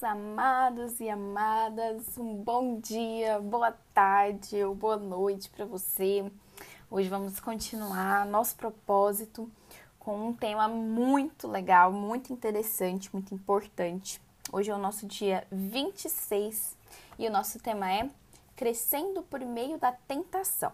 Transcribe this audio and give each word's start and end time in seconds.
meus 0.00 0.04
amados 0.04 1.00
e 1.00 1.10
amadas, 1.10 2.16
um 2.16 2.34
bom 2.34 2.80
dia, 2.80 3.38
boa 3.38 3.72
tarde 3.92 4.62
ou 4.64 4.74
boa 4.74 4.96
noite 4.96 5.50
para 5.50 5.66
você. 5.66 6.30
Hoje 6.90 7.08
vamos 7.08 7.38
continuar 7.38 8.24
nosso 8.24 8.56
propósito 8.56 9.50
com 9.98 10.28
um 10.28 10.32
tema 10.32 10.68
muito 10.68 11.46
legal, 11.46 11.92
muito 11.92 12.32
interessante, 12.32 13.10
muito 13.12 13.34
importante. 13.34 14.20
Hoje 14.50 14.70
é 14.70 14.74
o 14.74 14.78
nosso 14.78 15.06
dia 15.06 15.46
26 15.52 16.76
e 17.18 17.26
o 17.26 17.30
nosso 17.30 17.58
tema 17.58 17.92
é 17.92 18.08
Crescendo 18.56 19.22
por 19.22 19.40
meio 19.40 19.76
da 19.76 19.92
tentação. 19.92 20.72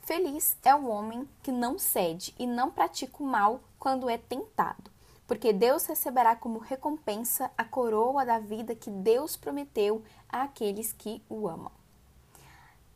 Feliz 0.00 0.56
é 0.64 0.74
o 0.74 0.86
homem 0.86 1.28
que 1.42 1.50
não 1.50 1.78
cede 1.78 2.34
e 2.38 2.46
não 2.46 2.70
pratica 2.70 3.22
o 3.22 3.26
mal 3.26 3.60
quando 3.78 4.08
é 4.08 4.18
tentado 4.18 4.93
porque 5.26 5.52
Deus 5.52 5.86
receberá 5.86 6.36
como 6.36 6.58
recompensa 6.58 7.50
a 7.56 7.64
coroa 7.64 8.24
da 8.24 8.38
vida 8.38 8.74
que 8.74 8.90
Deus 8.90 9.36
prometeu 9.36 10.02
àqueles 10.28 10.92
que 10.92 11.22
o 11.28 11.48
amam. 11.48 11.72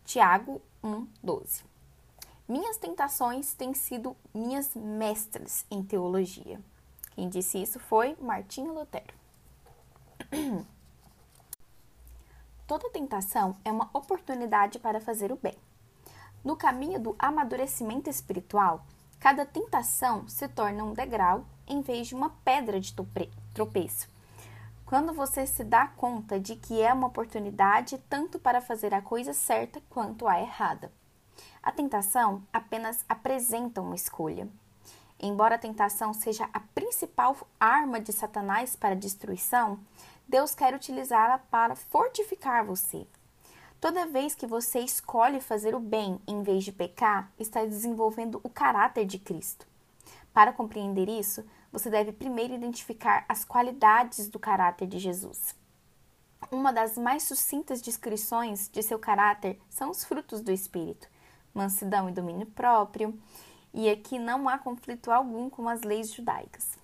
Tiago 0.04 0.60
1:12. 0.82 1.64
Minhas 2.46 2.78
tentações 2.78 3.52
têm 3.54 3.74
sido 3.74 4.16
minhas 4.32 4.74
mestras 4.74 5.66
em 5.70 5.82
teologia. 5.82 6.60
Quem 7.14 7.28
disse 7.28 7.60
isso 7.60 7.78
foi 7.78 8.16
Martinho 8.20 8.72
Lutero. 8.72 9.14
Toda 12.66 12.90
tentação 12.90 13.56
é 13.64 13.72
uma 13.72 13.90
oportunidade 13.92 14.78
para 14.78 15.00
fazer 15.00 15.32
o 15.32 15.36
bem. 15.36 15.56
No 16.44 16.56
caminho 16.56 17.00
do 17.00 17.16
amadurecimento 17.18 18.08
espiritual, 18.08 18.84
cada 19.20 19.44
tentação 19.44 20.26
se 20.28 20.46
torna 20.48 20.84
um 20.84 20.92
degrau 20.92 21.44
em 21.66 21.80
vez 21.80 22.08
de 22.08 22.14
uma 22.14 22.30
pedra 22.44 22.80
de 22.80 22.94
tropeço. 23.52 24.08
Quando 24.86 25.12
você 25.12 25.46
se 25.46 25.64
dá 25.64 25.86
conta 25.86 26.40
de 26.40 26.56
que 26.56 26.80
é 26.80 26.92
uma 26.92 27.08
oportunidade 27.08 27.98
tanto 28.08 28.38
para 28.38 28.60
fazer 28.60 28.94
a 28.94 29.02
coisa 29.02 29.34
certa 29.34 29.82
quanto 29.90 30.26
a 30.26 30.40
errada. 30.40 30.90
A 31.62 31.70
tentação 31.70 32.42
apenas 32.52 33.04
apresenta 33.08 33.82
uma 33.82 33.94
escolha. 33.94 34.48
Embora 35.20 35.56
a 35.56 35.58
tentação 35.58 36.14
seja 36.14 36.48
a 36.54 36.60
principal 36.60 37.36
arma 37.58 38.00
de 38.00 38.12
Satanás 38.12 38.76
para 38.76 38.94
destruição, 38.94 39.78
Deus 40.26 40.54
quer 40.54 40.74
utilizá-la 40.74 41.38
para 41.38 41.74
fortificar 41.74 42.64
você. 42.64 43.06
Toda 43.80 44.06
vez 44.06 44.34
que 44.34 44.46
você 44.46 44.80
escolhe 44.80 45.40
fazer 45.40 45.72
o 45.72 45.78
bem 45.78 46.20
em 46.26 46.42
vez 46.42 46.64
de 46.64 46.72
pecar, 46.72 47.30
está 47.38 47.64
desenvolvendo 47.64 48.40
o 48.42 48.48
caráter 48.48 49.04
de 49.04 49.20
Cristo. 49.20 49.68
Para 50.32 50.52
compreender 50.52 51.08
isso, 51.08 51.44
você 51.70 51.88
deve 51.88 52.10
primeiro 52.10 52.54
identificar 52.54 53.24
as 53.28 53.44
qualidades 53.44 54.28
do 54.28 54.38
caráter 54.38 54.88
de 54.88 54.98
Jesus. 54.98 55.54
Uma 56.50 56.72
das 56.72 56.98
mais 56.98 57.22
sucintas 57.22 57.80
descrições 57.80 58.68
de 58.68 58.82
seu 58.82 58.98
caráter 58.98 59.60
são 59.70 59.90
os 59.90 60.04
frutos 60.04 60.40
do 60.40 60.50
Espírito: 60.50 61.08
mansidão 61.54 62.08
e 62.08 62.12
domínio 62.12 62.46
próprio, 62.46 63.16
e 63.72 63.88
aqui 63.88 64.18
não 64.18 64.48
há 64.48 64.58
conflito 64.58 65.12
algum 65.12 65.48
com 65.48 65.68
as 65.68 65.82
leis 65.82 66.12
judaicas. 66.12 66.76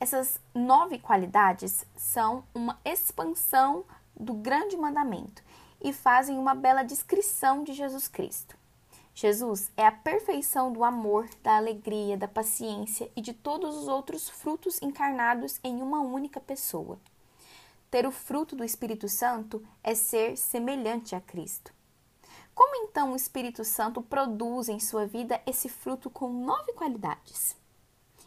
Essas 0.00 0.40
nove 0.54 0.98
qualidades 0.98 1.84
são 1.94 2.44
uma 2.54 2.78
expansão 2.86 3.84
do 4.18 4.32
grande 4.32 4.76
mandamento 4.76 5.42
e 5.80 5.92
fazem 5.92 6.38
uma 6.38 6.54
bela 6.54 6.82
descrição 6.82 7.64
de 7.64 7.72
Jesus 7.72 8.08
Cristo. 8.08 8.56
Jesus 9.14 9.70
é 9.76 9.84
a 9.84 9.90
perfeição 9.90 10.72
do 10.72 10.84
amor, 10.84 11.28
da 11.42 11.56
alegria, 11.56 12.16
da 12.16 12.28
paciência 12.28 13.10
e 13.16 13.20
de 13.20 13.32
todos 13.32 13.76
os 13.76 13.88
outros 13.88 14.28
frutos 14.28 14.80
encarnados 14.80 15.58
em 15.64 15.82
uma 15.82 16.00
única 16.00 16.38
pessoa. 16.38 16.98
Ter 17.90 18.06
o 18.06 18.12
fruto 18.12 18.54
do 18.54 18.62
Espírito 18.62 19.08
Santo 19.08 19.60
é 19.82 19.94
ser 19.94 20.36
semelhante 20.36 21.16
a 21.16 21.20
Cristo. 21.20 21.72
Como 22.54 22.84
então 22.84 23.12
o 23.12 23.16
Espírito 23.16 23.64
Santo 23.64 24.02
produz 24.02 24.68
em 24.68 24.78
sua 24.78 25.06
vida 25.06 25.40
esse 25.46 25.68
fruto 25.68 26.08
com 26.10 26.28
nove 26.28 26.72
qualidades? 26.74 27.56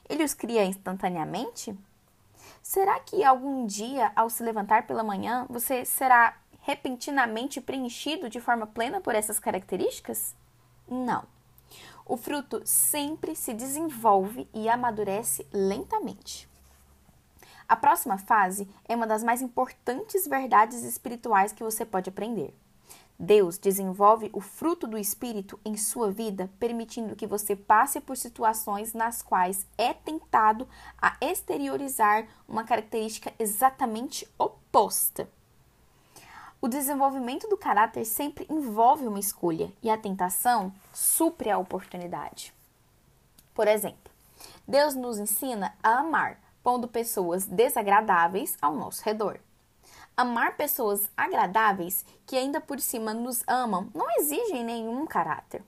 Ele 0.10 0.24
os 0.24 0.34
cria 0.34 0.66
instantaneamente? 0.66 1.78
Será 2.62 3.00
que 3.00 3.24
algum 3.24 3.66
dia, 3.66 4.12
ao 4.16 4.30
se 4.30 4.44
levantar 4.44 4.88
pela 4.88 5.04
manhã, 5.04 5.46
você 5.50 5.86
será 5.86 6.38
repentinamente 6.62 7.60
preenchido 7.60 8.30
de 8.30 8.40
forma 8.40 8.66
plena 8.66 9.02
por 9.02 9.14
essas 9.14 9.40
características? 9.40 10.36
Não. 10.88 11.24
O 12.06 12.18
fruto 12.18 12.62
sempre 12.66 13.36
se 13.36 13.54
desenvolve 13.54 14.48
e 14.54 14.68
amadurece 14.68 15.48
lentamente. 15.52 16.50
A 17.68 17.76
próxima 17.76 18.18
fase 18.18 18.68
é 18.86 18.96
uma 18.96 19.08
das 19.08 19.24
mais 19.24 19.42
importantes 19.42 20.28
verdades 20.28 20.84
espirituais 20.84 21.54
que 21.54 21.64
você 21.64 21.86
pode 21.86 22.10
aprender. 22.10 22.54
Deus 23.18 23.58
desenvolve 23.58 24.30
o 24.34 24.42
fruto 24.42 24.88
do 24.88 24.98
Espírito 24.98 25.60
em 25.64 25.78
sua 25.78 26.12
vida, 26.12 26.50
permitindo 26.60 27.16
que 27.16 27.28
você 27.28 27.56
passe 27.56 28.02
por 28.02 28.18
situações 28.18 28.94
nas 28.94 29.22
quais 29.22 29.66
é 29.78 29.94
tentado 29.94 30.68
a 31.00 31.16
exteriorizar 31.22 32.28
uma 32.48 32.64
característica 32.64 33.32
exatamente 33.38 34.28
oposta. 34.40 35.30
O 36.64 36.68
desenvolvimento 36.68 37.48
do 37.48 37.58
caráter 37.58 38.06
sempre 38.06 38.46
envolve 38.48 39.08
uma 39.08 39.20
escolha 39.20 39.74
e 39.82 39.90
a 39.90 39.98
tentação 39.98 40.72
supre 40.94 41.50
a 41.50 41.58
oportunidade. 41.58 42.54
Por 43.56 43.68
exemplo, 43.68 44.12
Deus 44.68 44.94
nos 44.94 45.18
ensina 45.18 45.76
a 45.82 45.98
amar, 45.98 46.40
pondo 46.62 46.88
pessoas 46.88 47.46
desagradáveis 47.48 48.60
ao 48.62 48.76
nosso 48.76 49.04
redor. 49.04 49.40
Amar 50.16 50.56
pessoas 50.56 51.10
agradáveis 51.18 52.06
que 52.28 52.38
ainda 52.38 52.62
por 52.62 52.80
cima 52.80 53.12
nos 53.12 53.44
amam 53.48 53.90
não 53.92 54.06
exigem 54.20 54.64
nenhum 54.64 55.08
caráter. 55.08 55.64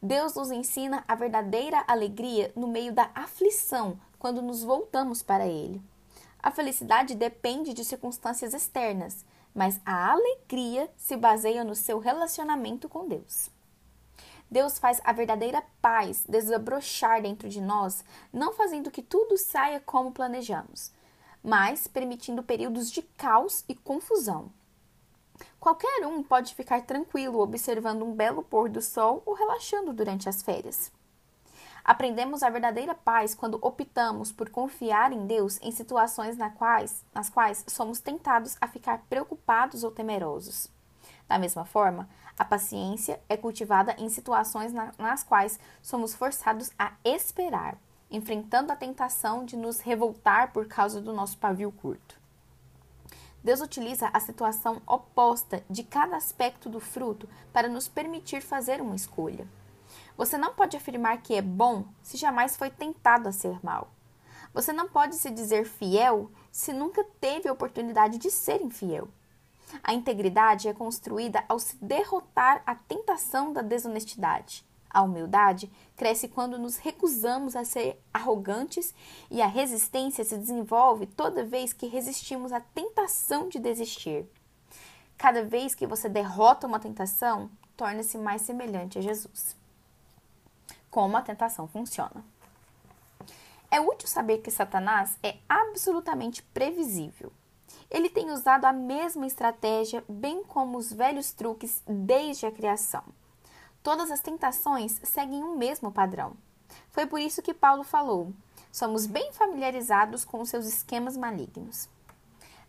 Deus 0.00 0.34
nos 0.34 0.50
ensina 0.50 1.04
a 1.06 1.14
verdadeira 1.14 1.84
alegria 1.86 2.50
no 2.56 2.66
meio 2.66 2.90
da 2.90 3.10
aflição 3.14 4.00
quando 4.18 4.40
nos 4.40 4.64
voltamos 4.64 5.22
para 5.22 5.46
Ele. 5.46 5.82
A 6.42 6.50
felicidade 6.50 7.14
depende 7.14 7.74
de 7.74 7.84
circunstâncias 7.84 8.54
externas, 8.54 9.26
mas 9.56 9.80
a 9.86 10.12
alegria 10.12 10.92
se 10.98 11.16
baseia 11.16 11.64
no 11.64 11.74
seu 11.74 11.98
relacionamento 11.98 12.90
com 12.90 13.08
Deus. 13.08 13.50
Deus 14.50 14.78
faz 14.78 15.00
a 15.02 15.14
verdadeira 15.14 15.64
paz 15.80 16.24
desabrochar 16.28 17.22
dentro 17.22 17.48
de 17.48 17.60
nós, 17.60 18.04
não 18.30 18.52
fazendo 18.52 18.90
que 18.90 19.00
tudo 19.00 19.38
saia 19.38 19.80
como 19.80 20.12
planejamos, 20.12 20.92
mas 21.42 21.86
permitindo 21.86 22.42
períodos 22.42 22.90
de 22.90 23.00
caos 23.00 23.64
e 23.66 23.74
confusão. 23.74 24.52
Qualquer 25.58 26.06
um 26.06 26.22
pode 26.22 26.54
ficar 26.54 26.82
tranquilo 26.82 27.40
observando 27.40 28.02
um 28.02 28.12
belo 28.12 28.42
pôr 28.42 28.68
do 28.68 28.82
sol 28.82 29.22
ou 29.24 29.32
relaxando 29.32 29.92
durante 29.92 30.28
as 30.28 30.42
férias. 30.42 30.92
Aprendemos 31.86 32.42
a 32.42 32.50
verdadeira 32.50 32.96
paz 32.96 33.32
quando 33.32 33.60
optamos 33.62 34.32
por 34.32 34.50
confiar 34.50 35.12
em 35.12 35.24
Deus 35.24 35.56
em 35.62 35.70
situações 35.70 36.36
nas 36.36 36.52
quais, 36.52 37.04
nas 37.14 37.30
quais 37.30 37.64
somos 37.68 38.00
tentados 38.00 38.56
a 38.60 38.66
ficar 38.66 39.04
preocupados 39.08 39.84
ou 39.84 39.92
temerosos. 39.92 40.68
Da 41.28 41.38
mesma 41.38 41.64
forma, 41.64 42.08
a 42.36 42.44
paciência 42.44 43.20
é 43.28 43.36
cultivada 43.36 43.94
em 43.98 44.08
situações 44.08 44.72
na, 44.72 44.92
nas 44.98 45.22
quais 45.22 45.60
somos 45.80 46.12
forçados 46.12 46.72
a 46.76 46.90
esperar, 47.04 47.78
enfrentando 48.10 48.72
a 48.72 48.76
tentação 48.76 49.44
de 49.44 49.56
nos 49.56 49.78
revoltar 49.78 50.52
por 50.52 50.66
causa 50.66 51.00
do 51.00 51.12
nosso 51.12 51.38
pavio 51.38 51.70
curto. 51.70 52.18
Deus 53.44 53.60
utiliza 53.60 54.10
a 54.12 54.18
situação 54.18 54.82
oposta 54.88 55.62
de 55.70 55.84
cada 55.84 56.16
aspecto 56.16 56.68
do 56.68 56.80
fruto 56.80 57.28
para 57.52 57.68
nos 57.68 57.86
permitir 57.86 58.42
fazer 58.42 58.80
uma 58.80 58.96
escolha. 58.96 59.46
Você 60.16 60.38
não 60.38 60.54
pode 60.54 60.76
afirmar 60.76 61.20
que 61.20 61.34
é 61.34 61.42
bom 61.42 61.84
se 62.02 62.16
jamais 62.16 62.56
foi 62.56 62.70
tentado 62.70 63.28
a 63.28 63.32
ser 63.32 63.62
mal. 63.62 63.90
Você 64.54 64.72
não 64.72 64.88
pode 64.88 65.16
se 65.16 65.30
dizer 65.30 65.66
fiel 65.66 66.30
se 66.50 66.72
nunca 66.72 67.04
teve 67.20 67.46
a 67.46 67.52
oportunidade 67.52 68.16
de 68.16 68.30
ser 68.30 68.62
infiel. 68.62 69.08
A 69.84 69.92
integridade 69.92 70.68
é 70.68 70.72
construída 70.72 71.44
ao 71.46 71.58
se 71.58 71.76
derrotar 71.76 72.62
a 72.64 72.74
tentação 72.74 73.52
da 73.52 73.60
desonestidade. 73.60 74.64
A 74.88 75.02
humildade 75.02 75.70
cresce 75.94 76.28
quando 76.28 76.58
nos 76.58 76.78
recusamos 76.78 77.54
a 77.54 77.66
ser 77.66 78.00
arrogantes 78.14 78.94
e 79.30 79.42
a 79.42 79.46
resistência 79.46 80.24
se 80.24 80.38
desenvolve 80.38 81.04
toda 81.04 81.44
vez 81.44 81.74
que 81.74 81.88
resistimos 81.88 82.52
à 82.52 82.60
tentação 82.60 83.50
de 83.50 83.58
desistir. 83.58 84.24
Cada 85.18 85.44
vez 85.44 85.74
que 85.74 85.86
você 85.86 86.08
derrota 86.08 86.66
uma 86.66 86.80
tentação, 86.80 87.50
torna-se 87.76 88.16
mais 88.16 88.40
semelhante 88.40 88.98
a 88.98 89.02
Jesus 89.02 89.56
como 90.90 91.16
a 91.16 91.22
tentação 91.22 91.66
funciona. 91.68 92.24
É 93.70 93.80
útil 93.80 94.08
saber 94.08 94.38
que 94.38 94.50
Satanás 94.50 95.18
é 95.22 95.36
absolutamente 95.48 96.42
previsível. 96.42 97.32
Ele 97.90 98.08
tem 98.08 98.30
usado 98.30 98.64
a 98.64 98.72
mesma 98.72 99.26
estratégia, 99.26 100.04
bem 100.08 100.42
como 100.44 100.78
os 100.78 100.92
velhos 100.92 101.32
truques, 101.32 101.82
desde 101.86 102.46
a 102.46 102.52
criação. 102.52 103.04
Todas 103.82 104.10
as 104.10 104.20
tentações 104.20 105.00
seguem 105.04 105.44
o 105.44 105.56
mesmo 105.56 105.92
padrão. 105.92 106.36
Foi 106.90 107.06
por 107.06 107.20
isso 107.20 107.42
que 107.42 107.54
Paulo 107.54 107.84
falou: 107.84 108.32
somos 108.72 109.06
bem 109.06 109.32
familiarizados 109.32 110.24
com 110.24 110.44
seus 110.44 110.66
esquemas 110.66 111.16
malignos. 111.16 111.88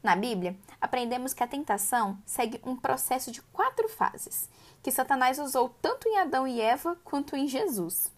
Na 0.02 0.16
Bíblia, 0.16 0.56
aprendemos 0.80 1.34
que 1.34 1.44
a 1.44 1.48
tentação 1.48 2.18
segue 2.26 2.62
um 2.64 2.76
processo 2.76 3.32
de 3.32 3.42
quatro 3.42 3.90
fases, 3.90 4.50
que 4.82 4.92
Satanás 4.92 5.40
usou 5.40 5.70
tanto 5.82 6.08
em 6.08 6.20
Adão 6.20 6.48
e 6.48 6.62
Eva 6.62 6.98
quanto 7.04 7.36
em 7.36 7.48
Jesus. 7.48 8.12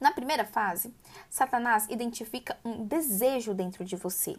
Na 0.00 0.10
primeira 0.10 0.44
fase, 0.44 0.92
Satanás 1.30 1.86
identifica 1.88 2.58
um 2.64 2.84
desejo 2.84 3.54
dentro 3.54 3.84
de 3.84 3.94
você. 3.94 4.36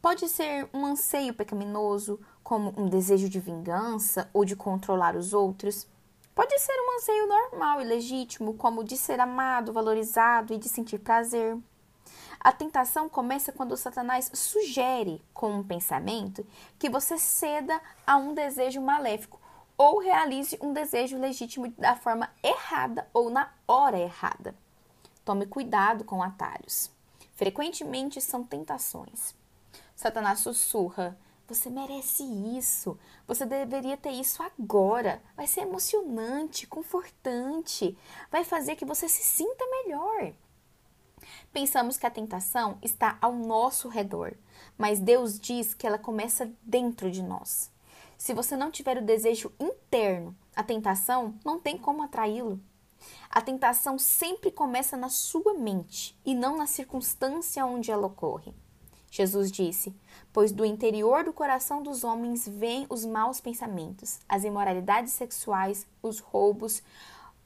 Pode 0.00 0.28
ser 0.28 0.68
um 0.72 0.86
anseio 0.86 1.34
pecaminoso, 1.34 2.18
como 2.42 2.72
um 2.80 2.88
desejo 2.88 3.28
de 3.28 3.40
vingança 3.40 4.30
ou 4.32 4.44
de 4.44 4.56
controlar 4.56 5.16
os 5.16 5.34
outros. 5.34 5.86
Pode 6.34 6.58
ser 6.58 6.72
um 6.72 6.96
anseio 6.96 7.26
normal 7.26 7.80
e 7.80 7.84
legítimo, 7.84 8.54
como 8.54 8.84
de 8.84 8.96
ser 8.96 9.20
amado, 9.20 9.72
valorizado 9.72 10.54
e 10.54 10.58
de 10.58 10.68
sentir 10.68 11.00
prazer. 11.00 11.58
A 12.40 12.52
tentação 12.52 13.08
começa 13.08 13.52
quando 13.52 13.76
Satanás 13.76 14.30
sugere, 14.32 15.22
com 15.32 15.50
um 15.50 15.64
pensamento, 15.64 16.46
que 16.78 16.88
você 16.88 17.18
ceda 17.18 17.80
a 18.06 18.16
um 18.16 18.34
desejo 18.34 18.80
maléfico 18.80 19.40
ou 19.76 19.98
realize 19.98 20.58
um 20.60 20.72
desejo 20.72 21.18
legítimo 21.18 21.68
da 21.72 21.96
forma 21.96 22.30
errada 22.42 23.08
ou 23.12 23.28
na 23.30 23.52
hora 23.66 23.98
errada. 23.98 24.54
Tome 25.24 25.46
cuidado 25.46 26.04
com 26.04 26.22
atalhos. 26.22 26.90
Frequentemente 27.34 28.20
são 28.20 28.44
tentações. 28.44 29.34
Satanás 29.94 30.40
sussurra: 30.40 31.18
Você 31.48 31.68
merece 31.68 32.22
isso. 32.56 32.98
Você 33.26 33.44
deveria 33.44 33.96
ter 33.96 34.12
isso 34.12 34.42
agora. 34.42 35.22
Vai 35.36 35.46
ser 35.46 35.62
emocionante, 35.62 36.66
confortante. 36.66 37.96
Vai 38.30 38.44
fazer 38.44 38.76
que 38.76 38.84
você 38.84 39.08
se 39.08 39.22
sinta 39.22 39.64
melhor. 39.66 40.32
Pensamos 41.56 41.96
que 41.96 42.04
a 42.04 42.10
tentação 42.10 42.76
está 42.82 43.16
ao 43.18 43.34
nosso 43.34 43.88
redor, 43.88 44.34
mas 44.76 45.00
Deus 45.00 45.40
diz 45.40 45.72
que 45.72 45.86
ela 45.86 45.96
começa 45.96 46.52
dentro 46.60 47.10
de 47.10 47.22
nós. 47.22 47.72
Se 48.18 48.34
você 48.34 48.54
não 48.54 48.70
tiver 48.70 48.98
o 48.98 49.02
desejo 49.02 49.50
interno, 49.58 50.36
a 50.54 50.62
tentação 50.62 51.34
não 51.42 51.58
tem 51.58 51.78
como 51.78 52.02
atraí-lo. 52.02 52.60
A 53.30 53.40
tentação 53.40 53.98
sempre 53.98 54.50
começa 54.50 54.98
na 54.98 55.08
sua 55.08 55.54
mente 55.54 56.14
e 56.26 56.34
não 56.34 56.58
na 56.58 56.66
circunstância 56.66 57.64
onde 57.64 57.90
ela 57.90 58.06
ocorre. 58.06 58.52
Jesus 59.10 59.50
disse: 59.50 59.96
Pois 60.34 60.52
do 60.52 60.62
interior 60.62 61.24
do 61.24 61.32
coração 61.32 61.82
dos 61.82 62.04
homens 62.04 62.46
vêm 62.46 62.84
os 62.90 63.06
maus 63.06 63.40
pensamentos, 63.40 64.18
as 64.28 64.44
imoralidades 64.44 65.14
sexuais, 65.14 65.86
os 66.02 66.18
roubos, 66.18 66.82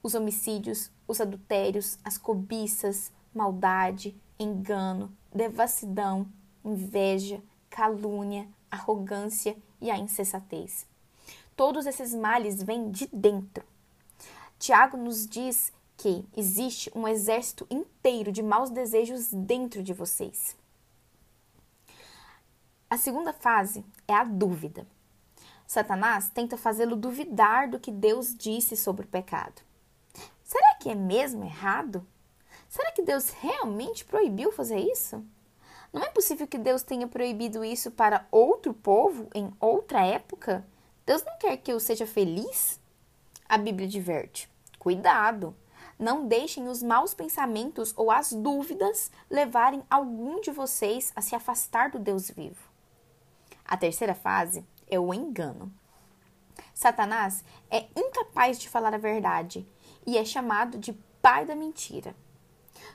os 0.03 0.17
homicídios, 0.17 0.91
os 1.07 1.21
adultérios, 1.21 1.97
as 2.03 2.19
cobiças, 2.19 3.13
maldade, 3.35 4.15
engano, 4.39 5.13
devassidão, 5.35 6.27
inveja, 6.65 7.43
calúnia, 7.69 8.49
arrogância 8.71 9.57
e 9.81 9.91
a 9.91 9.99
insensatez. 9.99 10.87
Todos 11.57 11.87
esses 11.87 12.15
males 12.15 12.63
vêm 12.63 12.91
de 12.91 13.09
dentro. 13.13 13.65
Tiago 14.59 14.97
nos 14.97 15.27
diz 15.27 15.73
que 15.97 16.25
existe 16.37 16.91
um 16.95 17.07
exército 17.07 17.67
inteiro 17.71 18.33
de 18.33 18.43
maus 18.43 18.71
desejos 18.71 19.29
dentro 19.31 19.83
de 19.83 19.93
vocês. 19.93 20.57
A 22.89 22.97
segunda 22.97 23.33
fase 23.33 23.85
é 24.09 24.15
a 24.15 24.25
dúvida. 24.25 24.87
Satanás 25.67 26.29
tenta 26.31 26.57
fazê-lo 26.57 26.97
duvidar 26.97 27.69
do 27.69 27.79
que 27.79 27.93
Deus 27.93 28.35
disse 28.35 28.77
sobre 28.77 29.05
o 29.05 29.09
pecado. 29.09 29.63
Será 30.43 30.75
que 30.75 30.89
é 30.89 30.95
mesmo 30.95 31.45
errado? 31.45 32.05
Será 32.69 32.93
que 32.93 33.03
Deus 33.03 33.31
realmente 33.31 34.05
proibiu 34.05 34.53
fazer 34.53 34.79
isso? 34.79 35.25
Não 35.93 36.03
é 36.03 36.09
possível 36.09 36.47
que 36.47 36.59
Deus 36.59 36.83
tenha 36.83 37.09
proibido 37.09 37.65
isso 37.65 37.91
para 37.91 38.27
outro 38.31 38.73
povo 38.73 39.29
em 39.35 39.53
outra 39.59 40.05
época? 40.05 40.65
Deus 41.05 41.25
não 41.25 41.37
quer 41.39 41.57
que 41.57 41.73
eu 41.73 41.81
seja 41.81 42.07
feliz? 42.07 42.81
A 43.49 43.59
Bíblia 43.59 43.89
diverte: 43.89 44.49
cuidado! 44.79 45.57
Não 45.99 46.27
deixem 46.27 46.69
os 46.69 46.83
maus 46.83 47.13
pensamentos 47.13 47.93
ou 47.97 48.11
as 48.11 48.33
dúvidas 48.33 49.11
levarem 49.29 49.83
algum 49.91 50.41
de 50.41 50.51
vocês 50.51 51.13
a 51.15 51.21
se 51.21 51.35
afastar 51.35 51.91
do 51.91 51.99
Deus 51.99 52.31
vivo. 52.31 52.71
A 53.65 53.77
terceira 53.77 54.15
fase 54.15 54.65
é 54.89 54.99
o 54.99 55.13
engano. 55.13 55.73
Satanás 56.73 57.45
é 57.71 57.87
incapaz 57.95 58.59
de 58.59 58.69
falar 58.69 58.95
a 58.95 58.99
verdade 58.99 59.69
e 60.07 60.17
é 60.17 60.25
chamado 60.25 60.79
de 60.79 60.93
pai 61.21 61.45
da 61.45 61.55
mentira. 61.55 62.15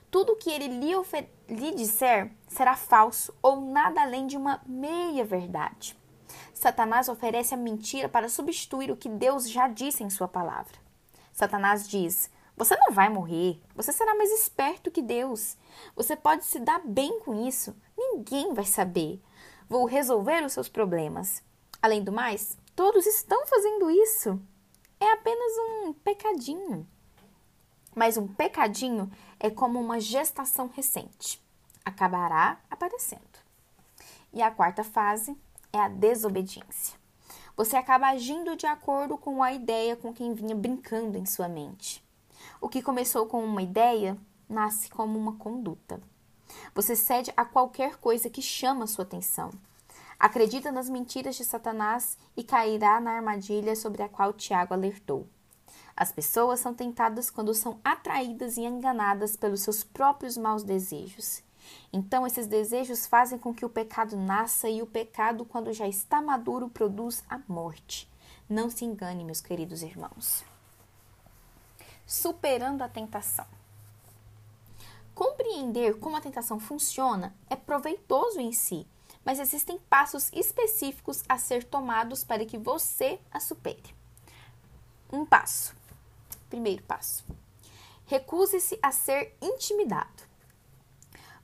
Tudo 0.09 0.33
o 0.33 0.35
que 0.35 0.49
ele 0.49 0.67
lhe, 0.67 0.93
lhe 1.49 1.71
disser 1.75 2.31
será 2.47 2.75
falso 2.75 3.33
ou 3.41 3.59
nada 3.59 4.01
além 4.01 4.27
de 4.27 4.37
uma 4.37 4.61
meia-verdade. 4.65 5.97
Satanás 6.53 7.09
oferece 7.09 7.53
a 7.53 7.57
mentira 7.57 8.07
para 8.07 8.29
substituir 8.29 8.89
o 8.91 8.97
que 8.97 9.09
Deus 9.09 9.49
já 9.49 9.67
disse 9.67 10.03
em 10.03 10.09
Sua 10.09 10.27
palavra. 10.27 10.77
Satanás 11.33 11.87
diz: 11.87 12.29
Você 12.55 12.75
não 12.77 12.93
vai 12.93 13.09
morrer, 13.09 13.61
você 13.75 13.91
será 13.91 14.15
mais 14.15 14.31
esperto 14.31 14.89
que 14.89 15.01
Deus. 15.01 15.57
Você 15.95 16.15
pode 16.15 16.45
se 16.45 16.59
dar 16.59 16.81
bem 16.83 17.19
com 17.19 17.45
isso, 17.45 17.75
ninguém 17.97 18.53
vai 18.53 18.65
saber. 18.65 19.21
Vou 19.67 19.85
resolver 19.85 20.45
os 20.45 20.53
seus 20.53 20.69
problemas. 20.69 21.43
Além 21.81 22.03
do 22.03 22.11
mais, 22.11 22.57
todos 22.75 23.05
estão 23.05 23.45
fazendo 23.45 23.89
isso. 23.89 24.39
É 24.99 25.11
apenas 25.11 25.53
um 25.57 25.93
pecadinho. 25.93 26.87
Mas 27.93 28.17
um 28.17 28.27
pecadinho 28.27 29.11
é 29.39 29.49
como 29.49 29.79
uma 29.79 29.99
gestação 29.99 30.69
recente. 30.73 31.41
Acabará 31.83 32.59
aparecendo. 32.69 33.21
E 34.33 34.41
a 34.41 34.51
quarta 34.51 34.83
fase 34.83 35.37
é 35.71 35.79
a 35.79 35.87
desobediência. 35.87 36.97
Você 37.55 37.77
acaba 37.77 38.07
agindo 38.07 38.55
de 38.55 38.65
acordo 38.65 39.17
com 39.17 39.41
a 39.41 39.53
ideia 39.53 39.95
com 39.95 40.13
quem 40.13 40.33
vinha 40.33 40.55
brincando 40.55 41.17
em 41.17 41.25
sua 41.25 41.47
mente. 41.47 42.03
O 42.59 42.67
que 42.67 42.81
começou 42.81 43.27
com 43.27 43.43
uma 43.43 43.61
ideia 43.61 44.17
nasce 44.49 44.89
como 44.89 45.17
uma 45.17 45.35
conduta. 45.37 46.01
Você 46.73 46.95
cede 46.95 47.31
a 47.35 47.45
qualquer 47.45 47.97
coisa 47.97 48.29
que 48.29 48.41
chama 48.41 48.87
sua 48.87 49.03
atenção. 49.03 49.51
Acredita 50.19 50.71
nas 50.71 50.89
mentiras 50.89 51.35
de 51.35 51.43
Satanás 51.43 52.17
e 52.35 52.43
cairá 52.43 52.99
na 52.99 53.11
armadilha 53.11 53.75
sobre 53.75 54.03
a 54.03 54.09
qual 54.09 54.33
Tiago 54.33 54.73
alertou. 54.73 55.27
As 55.97 56.11
pessoas 56.11 56.59
são 56.59 56.73
tentadas 56.73 57.29
quando 57.29 57.53
são 57.53 57.79
atraídas 57.81 58.57
e 58.57 58.61
enganadas 58.61 59.37
pelos 59.37 59.61
seus 59.61 59.81
próprios 59.83 60.35
maus 60.35 60.61
desejos. 60.61 61.41
Então, 61.91 62.27
esses 62.27 62.47
desejos 62.47 63.07
fazem 63.07 63.39
com 63.39 63.53
que 63.53 63.65
o 63.65 63.69
pecado 63.69 64.17
nasça 64.17 64.67
e 64.67 64.81
o 64.81 64.87
pecado, 64.87 65.45
quando 65.45 65.71
já 65.71 65.87
está 65.87 66.21
maduro, 66.21 66.69
produz 66.69 67.23
a 67.29 67.39
morte. 67.47 68.09
Não 68.49 68.69
se 68.69 68.83
engane, 68.83 69.23
meus 69.23 69.39
queridos 69.39 69.81
irmãos. 69.81 70.43
Superando 72.05 72.81
a 72.81 72.89
tentação. 72.89 73.47
Compreender 75.15 75.97
como 75.97 76.17
a 76.17 76.21
tentação 76.21 76.59
funciona 76.59 77.33
é 77.49 77.55
proveitoso 77.55 78.41
em 78.41 78.51
si, 78.51 78.85
mas 79.23 79.39
existem 79.39 79.79
passos 79.89 80.29
específicos 80.33 81.23
a 81.27 81.37
ser 81.37 81.63
tomados 81.63 82.25
para 82.25 82.45
que 82.45 82.57
você 82.57 83.17
a 83.31 83.39
supere. 83.39 83.95
Um 85.11 85.25
passo 85.25 85.73
Primeiro 86.55 86.83
passo: 86.83 87.25
recuse-se 88.05 88.79
a 88.81 88.89
ser 88.89 89.35
intimidado. 89.41 90.23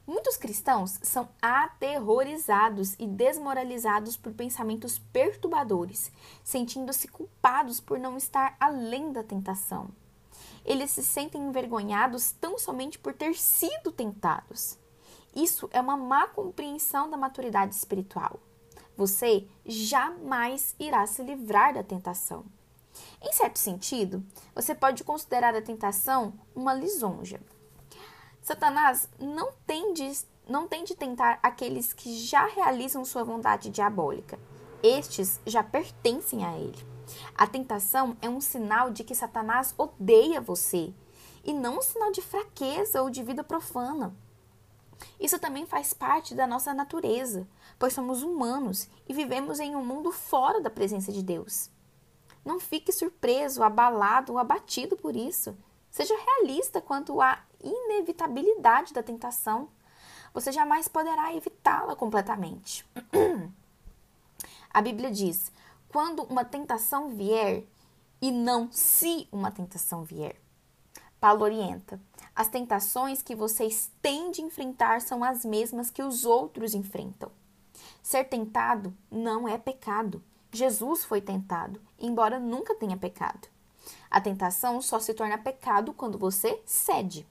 Muitos 0.08 0.38
cristãos 0.38 1.00
são 1.04 1.28
aterrorizados 1.42 2.96
e 2.98 3.06
desmoralizados 3.06 4.16
por 4.16 4.32
pensamentos 4.32 5.00
perturbadores, 5.12 6.14
sentindo-se 6.46 7.10
culpados 7.10 7.82
por 7.82 8.00
não 8.00 8.16
estar 8.16 8.56
além 8.58 9.12
da 9.12 9.22
tentação. 9.22 9.90
Eles 10.64 10.92
se 10.92 11.04
sentem 11.04 11.42
envergonhados 11.42 12.32
tão 12.32 12.58
somente 12.58 12.98
por 12.98 13.14
ter 13.14 13.36
sido 13.36 13.92
tentados. 13.92 14.80
Isso 15.36 15.70
é 15.74 15.82
uma 15.82 15.98
má 15.98 16.26
compreensão 16.30 17.10
da 17.10 17.18
maturidade 17.18 17.76
espiritual. 17.76 18.40
Você 18.96 19.46
jamais 19.66 20.74
irá 20.80 21.06
se 21.06 21.22
livrar 21.22 21.74
da 21.74 21.84
tentação. 21.84 22.46
Em 23.22 23.32
certo 23.32 23.58
sentido, 23.58 24.24
você 24.54 24.74
pode 24.74 25.04
considerar 25.04 25.56
a 25.56 25.62
tentação 25.62 26.34
uma 26.56 26.74
lisonja. 26.74 27.40
Satanás 28.42 29.08
não 29.20 29.52
tem 29.68 29.94
de, 29.94 30.12
não 30.48 30.68
tem 30.68 30.84
de 30.84 30.96
tentar 30.96 31.40
aqueles 31.44 31.94
que 31.94 32.18
já 32.18 32.46
realizam 32.48 33.06
sua 33.06 33.24
vontade 33.24 33.70
diabólica. 33.70 34.40
Estes 34.82 35.40
já 35.46 35.64
pertencem 35.64 36.44
a 36.44 36.58
ele. 36.58 36.86
A 37.36 37.46
tentação 37.46 38.18
é 38.22 38.30
um 38.30 38.42
sinal 38.42 38.90
de 38.90 39.04
que 39.04 39.14
Satanás 39.14 39.74
odeia 39.78 40.42
você 40.42 40.94
e 41.44 41.54
não 41.54 41.78
um 41.78 41.82
sinal 41.82 42.12
de 42.12 42.22
fraqueza 42.22 43.02
ou 43.02 43.10
de 43.10 43.22
vida 43.22 43.44
profana. 43.44 44.16
Isso 45.20 45.40
também 45.40 45.66
faz 45.66 45.94
parte 45.94 46.36
da 46.36 46.48
nossa 46.48 46.74
natureza, 46.74 47.48
pois 47.78 47.94
somos 47.94 48.24
humanos 48.24 48.88
e 49.08 49.14
vivemos 49.14 49.60
em 49.60 49.76
um 49.76 49.84
mundo 49.84 50.12
fora 50.12 50.62
da 50.62 50.70
presença 50.70 51.12
de 51.12 51.24
Deus. 51.24 51.70
Não 52.44 52.60
fique 52.60 52.92
surpreso, 52.92 53.64
abalado 53.64 54.34
ou 54.34 54.40
abatido 54.40 54.96
por 54.98 55.16
isso. 55.16 55.56
Seja 55.90 56.16
realista 56.16 56.82
quanto 56.82 57.22
à 57.22 57.40
inevitabilidade 57.62 58.94
da 58.94 59.04
tentação, 59.04 59.70
você 60.34 60.52
jamais 60.52 60.88
poderá 60.88 61.36
evitá-la 61.36 61.96
completamente. 61.96 62.86
A 64.74 64.82
Bíblia 64.82 65.12
diz: 65.12 65.52
quando 65.90 66.24
uma 66.24 66.46
tentação 66.46 67.10
vier, 67.10 67.66
e 68.22 68.32
não 68.32 68.72
se 68.72 69.28
uma 69.32 69.52
tentação 69.52 70.04
vier. 70.04 70.36
Paulo 71.20 71.44
orienta: 71.44 72.00
as 72.36 72.48
tentações 72.48 73.22
que 73.22 73.36
vocês 73.36 73.92
têm 74.02 74.32
de 74.32 74.42
enfrentar 74.42 75.02
são 75.02 75.24
as 75.24 75.44
mesmas 75.44 75.90
que 75.90 76.04
os 76.04 76.24
outros 76.24 76.74
enfrentam. 76.74 77.32
Ser 78.02 78.26
tentado 78.26 78.96
não 79.10 79.48
é 79.48 79.58
pecado. 79.58 80.24
Jesus 80.52 81.06
foi 81.06 81.22
tentado, 81.22 81.82
embora 81.98 82.40
nunca 82.40 82.76
tenha 82.76 82.98
pecado. 82.98 83.48
A 84.10 84.20
tentação 84.20 84.82
só 84.82 85.00
se 85.00 85.14
torna 85.14 85.38
pecado 85.38 85.94
quando 85.94 86.18
você 86.18 86.62
cede. 86.66 87.26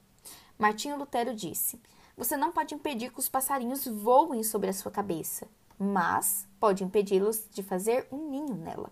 Martinho 0.57 0.97
Lutero 0.97 1.35
disse: 1.35 1.79
Você 2.17 2.35
não 2.35 2.51
pode 2.51 2.73
impedir 2.73 3.11
que 3.11 3.19
os 3.19 3.29
passarinhos 3.29 3.85
voem 3.85 4.43
sobre 4.43 4.69
a 4.69 4.73
sua 4.73 4.91
cabeça, 4.91 5.47
mas 5.77 6.47
pode 6.59 6.83
impedi-los 6.83 7.45
de 7.51 7.61
fazer 7.61 8.07
um 8.11 8.29
ninho 8.29 8.55
nela. 8.55 8.91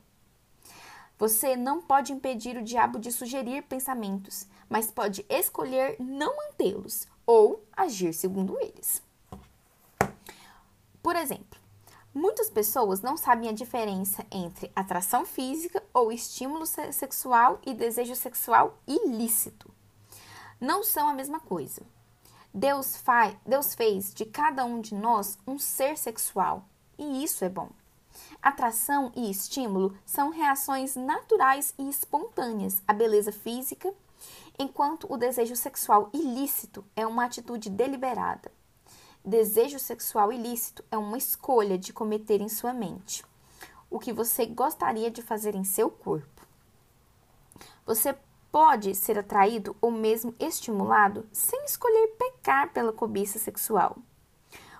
Você 1.17 1.57
não 1.57 1.81
pode 1.81 2.13
impedir 2.13 2.55
o 2.55 2.63
diabo 2.63 2.97
de 2.97 3.11
sugerir 3.11 3.63
pensamentos, 3.63 4.47
mas 4.69 4.89
pode 4.89 5.25
escolher 5.27 5.97
não 5.99 6.37
mantê-los 6.37 7.07
ou 7.25 7.63
agir 7.75 8.13
segundo 8.13 8.57
eles. 8.61 9.03
Por 11.03 11.15
exemplo, 11.15 11.59
muitas 12.13 12.49
pessoas 12.49 13.01
não 13.01 13.15
sabem 13.17 13.49
a 13.49 13.53
diferença 13.53 14.25
entre 14.31 14.71
atração 14.75 15.25
física 15.25 15.83
ou 15.93 16.11
estímulo 16.11 16.65
sexual 16.65 17.59
e 17.65 17.73
desejo 17.73 18.15
sexual 18.15 18.77
ilícito. 18.87 19.69
Não 20.59 20.83
são 20.83 21.07
a 21.07 21.13
mesma 21.13 21.39
coisa. 21.39 21.81
Deus, 22.53 22.97
faz, 22.97 23.35
Deus 23.45 23.75
fez 23.75 24.13
de 24.13 24.25
cada 24.25 24.65
um 24.65 24.81
de 24.81 24.95
nós 24.95 25.37
um 25.47 25.59
ser 25.59 25.97
sexual 25.97 26.65
e 26.97 27.23
isso 27.23 27.45
é 27.45 27.49
bom. 27.49 27.69
Atração 28.41 29.11
e 29.15 29.29
estímulo 29.29 29.97
são 30.05 30.29
reações 30.29 30.95
naturais 30.95 31.73
e 31.77 31.89
espontâneas 31.89 32.81
à 32.87 32.93
beleza 32.93 33.31
física, 33.31 33.93
enquanto 34.57 35.11
o 35.11 35.17
desejo 35.17 35.55
sexual 35.55 36.09
ilícito 36.13 36.83
é 36.95 37.07
uma 37.07 37.25
atitude 37.25 37.69
deliberada. 37.69 38.51
Desejo 39.23 39.79
sexual 39.79 40.31
ilícito 40.31 40.83
é 40.89 40.97
uma 40.97 41.17
escolha 41.17 41.77
de 41.77 41.93
cometer 41.93 42.41
em 42.41 42.49
sua 42.49 42.73
mente 42.73 43.23
o 43.89 43.99
que 43.99 44.13
você 44.13 44.45
gostaria 44.45 45.09
de 45.09 45.21
fazer 45.21 45.55
em 45.55 45.63
seu 45.63 45.89
corpo. 45.89 46.47
Você 47.85 48.15
pode 48.51 48.93
ser 48.95 49.17
atraído 49.17 49.75
ou 49.81 49.91
mesmo 49.91 50.33
estimulado 50.39 51.27
sem 51.31 51.65
escolher 51.65 52.15
pecar 52.17 52.71
pela 52.71 52.93
cobiça 52.93 53.39
sexual. 53.39 53.97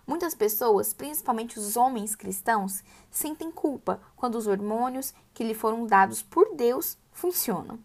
Muitas 0.06 0.34
pessoas, 0.34 0.94
principalmente 0.94 1.60
os 1.60 1.78
homens 1.78 2.16
cristãos, 2.16 2.84
sentem 3.12 3.52
culpa 3.52 4.02
quando 4.16 4.36
os 4.36 4.48
hormônios 4.48 5.14
que 5.34 5.44
lhe 5.44 5.54
foram 5.54 5.86
dados 5.86 6.22
por 6.22 6.56
Deus 6.56 6.98
funcionam. 7.12 7.80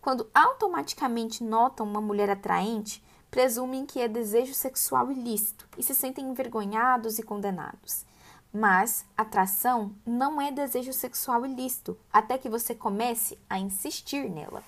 Quando 0.00 0.28
automaticamente 0.34 1.42
notam 1.42 1.86
uma 1.86 2.00
mulher 2.00 2.28
atraente, 2.28 3.03
presumem 3.34 3.84
que 3.84 4.00
é 4.00 4.06
desejo 4.06 4.54
sexual 4.54 5.10
ilícito 5.10 5.66
e 5.76 5.82
se 5.82 5.92
sentem 5.92 6.24
envergonhados 6.24 7.18
e 7.18 7.22
condenados. 7.24 8.06
Mas 8.52 9.04
atração 9.16 9.90
não 10.06 10.40
é 10.40 10.52
desejo 10.52 10.92
sexual 10.92 11.44
ilícito 11.44 11.98
até 12.12 12.38
que 12.38 12.48
você 12.48 12.76
comece 12.76 13.36
a 13.50 13.58
insistir 13.58 14.30
nela. 14.30 14.62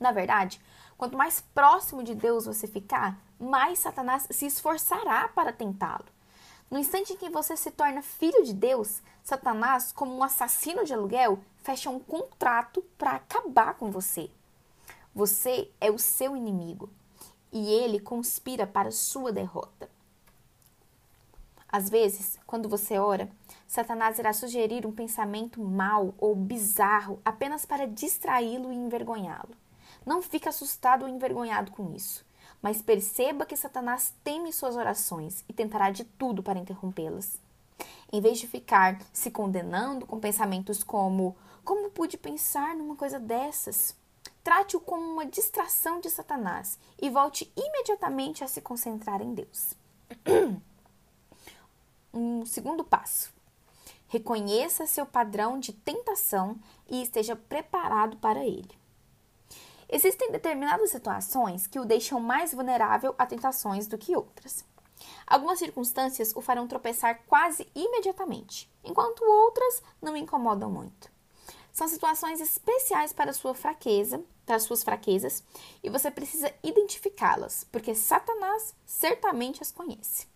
Na 0.00 0.10
verdade, 0.10 0.58
quanto 0.96 1.18
mais 1.18 1.42
próximo 1.54 2.02
de 2.02 2.14
Deus 2.14 2.46
você 2.46 2.66
ficar, 2.66 3.18
mais 3.38 3.80
Satanás 3.80 4.26
se 4.30 4.46
esforçará 4.46 5.28
para 5.28 5.52
tentá-lo. 5.52 6.06
No 6.70 6.78
instante 6.78 7.12
em 7.12 7.16
que 7.18 7.28
você 7.28 7.58
se 7.58 7.70
torna 7.70 8.00
filho 8.00 8.42
de 8.42 8.54
Deus, 8.54 9.02
Satanás, 9.22 9.92
como 9.92 10.16
um 10.16 10.24
assassino 10.24 10.82
de 10.82 10.94
aluguel, 10.94 11.38
fecha 11.62 11.90
um 11.90 12.00
contrato 12.00 12.80
para 12.96 13.16
acabar 13.16 13.74
com 13.74 13.90
você. 13.90 14.30
Você 15.14 15.70
é 15.78 15.90
o 15.90 15.98
seu 15.98 16.34
inimigo 16.34 16.88
e 17.52 17.70
ele 17.72 17.98
conspira 17.98 18.66
para 18.66 18.90
sua 18.90 19.32
derrota. 19.32 19.88
Às 21.68 21.88
vezes, 21.88 22.38
quando 22.46 22.68
você 22.68 22.98
ora, 22.98 23.30
Satanás 23.66 24.18
irá 24.18 24.32
sugerir 24.32 24.86
um 24.86 24.92
pensamento 24.92 25.60
mau 25.62 26.14
ou 26.18 26.34
bizarro 26.34 27.20
apenas 27.24 27.64
para 27.64 27.86
distraí-lo 27.86 28.72
e 28.72 28.76
envergonhá-lo. 28.76 29.54
Não 30.04 30.20
fique 30.20 30.48
assustado 30.48 31.02
ou 31.02 31.08
envergonhado 31.08 31.70
com 31.70 31.94
isso 31.94 32.24
mas 32.62 32.82
perceba 32.82 33.46
que 33.46 33.56
Satanás 33.56 34.14
teme 34.22 34.52
suas 34.52 34.76
orações 34.76 35.44
e 35.48 35.52
tentará 35.52 35.90
de 35.90 36.04
tudo 36.04 36.42
para 36.42 36.58
interrompê-las. 36.58 37.40
Em 38.12 38.20
vez 38.20 38.38
de 38.38 38.46
ficar 38.46 39.00
se 39.12 39.30
condenando 39.30 40.06
com 40.06 40.20
pensamentos 40.20 40.82
como: 40.84 41.36
Como 41.64 41.90
pude 41.90 42.18
pensar 42.18 42.74
numa 42.74 42.96
coisa 42.96 43.18
dessas? 43.18 43.96
Trate-o 44.42 44.80
como 44.80 45.02
uma 45.02 45.26
distração 45.26 46.00
de 46.00 46.08
Satanás 46.08 46.78
e 47.00 47.10
volte 47.10 47.52
imediatamente 47.56 48.42
a 48.42 48.48
se 48.48 48.60
concentrar 48.60 49.20
em 49.20 49.34
Deus. 49.34 49.74
um 52.12 52.44
segundo 52.46 52.82
passo. 52.82 53.32
Reconheça 54.08 54.86
seu 54.86 55.06
padrão 55.06 55.58
de 55.58 55.72
tentação 55.72 56.58
e 56.88 57.02
esteja 57.02 57.36
preparado 57.36 58.16
para 58.16 58.44
ele. 58.44 58.70
Existem 59.88 60.30
determinadas 60.30 60.90
situações 60.90 61.66
que 61.66 61.78
o 61.78 61.84
deixam 61.84 62.20
mais 62.20 62.54
vulnerável 62.54 63.14
a 63.18 63.26
tentações 63.26 63.86
do 63.86 63.98
que 63.98 64.16
outras. 64.16 64.64
Algumas 65.26 65.58
circunstâncias 65.58 66.34
o 66.34 66.40
farão 66.40 66.66
tropeçar 66.66 67.22
quase 67.26 67.68
imediatamente, 67.74 68.70
enquanto 68.84 69.24
outras 69.24 69.82
não 70.00 70.16
incomodam 70.16 70.70
muito. 70.70 71.09
São 71.80 71.88
situações 71.88 72.42
especiais 72.42 73.10
para 73.10 73.32
sua 73.32 73.54
fraqueza, 73.54 74.22
para 74.44 74.58
suas 74.58 74.84
fraquezas, 74.84 75.42
e 75.82 75.88
você 75.88 76.10
precisa 76.10 76.52
identificá-las, 76.62 77.64
porque 77.72 77.94
Satanás 77.94 78.74
certamente 78.84 79.62
as 79.62 79.72
conhece. 79.72 80.26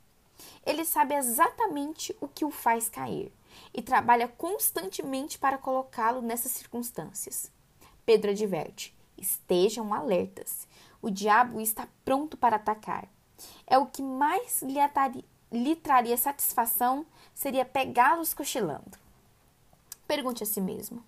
Ele 0.65 0.87
sabe 0.87 1.15
exatamente 1.15 2.17
o 2.19 2.27
que 2.29 2.47
o 2.47 2.51
faz 2.51 2.89
cair 2.89 3.31
e 3.75 3.83
trabalha 3.83 4.27
constantemente 4.27 5.39
para 5.39 5.59
colocá-lo 5.59 6.23
nessas 6.23 6.53
circunstâncias. 6.53 7.53
Pedro 8.07 8.31
adverte: 8.31 8.97
Estejam 9.19 9.93
alertas. 9.93 10.67
O 11.03 11.11
diabo 11.11 11.61
está 11.61 11.87
pronto 12.07 12.39
para 12.39 12.57
atacar. 12.57 13.07
É 13.67 13.77
o 13.77 13.85
que 13.85 14.01
mais 14.01 14.63
lhe, 14.63 14.81
atari, 14.81 15.23
lhe 15.53 15.77
traria 15.77 16.17
satisfação 16.17 17.05
seria 17.35 17.67
pegá-los 17.67 18.33
cochilando. 18.33 18.97
Pergunte 20.09 20.43
a 20.43 20.47
si 20.47 20.63
mesmo: 20.63 21.05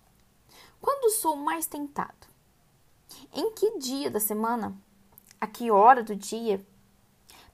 quando 0.86 1.10
sou 1.10 1.34
mais 1.34 1.66
tentado? 1.66 2.28
Em 3.34 3.52
que 3.54 3.76
dia 3.76 4.08
da 4.08 4.20
semana? 4.20 4.72
A 5.40 5.44
que 5.44 5.68
hora 5.68 6.00
do 6.00 6.14
dia? 6.14 6.64